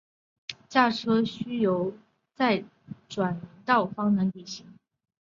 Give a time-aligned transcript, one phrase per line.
[0.67, 1.93] 驾车需由
[2.33, 2.65] 再
[3.07, 4.63] 转林道方能抵达。